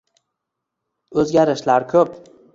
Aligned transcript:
O`zgarishlar 1.25 1.87
ko`p 1.95 2.05